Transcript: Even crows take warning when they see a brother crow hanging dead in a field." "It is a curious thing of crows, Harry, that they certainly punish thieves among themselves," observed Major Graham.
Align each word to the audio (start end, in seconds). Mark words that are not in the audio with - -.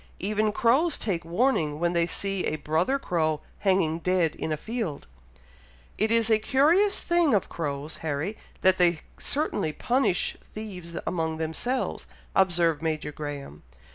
Even 0.17 0.51
crows 0.51 0.97
take 0.97 1.23
warning 1.23 1.79
when 1.79 1.93
they 1.93 2.07
see 2.07 2.43
a 2.45 2.55
brother 2.55 2.97
crow 2.97 3.41
hanging 3.59 3.99
dead 3.99 4.33
in 4.33 4.51
a 4.51 4.57
field." 4.57 5.05
"It 5.95 6.11
is 6.11 6.31
a 6.31 6.39
curious 6.39 6.99
thing 7.01 7.35
of 7.35 7.49
crows, 7.49 7.97
Harry, 7.97 8.35
that 8.61 8.79
they 8.79 9.01
certainly 9.19 9.71
punish 9.73 10.37
thieves 10.43 10.97
among 11.05 11.37
themselves," 11.37 12.07
observed 12.35 12.81
Major 12.81 13.11
Graham. 13.11 13.61